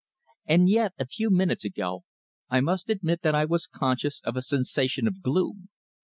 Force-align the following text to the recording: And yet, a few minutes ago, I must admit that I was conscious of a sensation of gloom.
And 0.47 0.67
yet, 0.67 0.93
a 0.97 1.05
few 1.05 1.29
minutes 1.29 1.63
ago, 1.63 2.05
I 2.49 2.59
must 2.59 2.89
admit 2.89 3.21
that 3.21 3.35
I 3.35 3.45
was 3.45 3.67
conscious 3.67 4.19
of 4.23 4.35
a 4.35 4.41
sensation 4.41 5.07
of 5.07 5.21
gloom. 5.21 5.69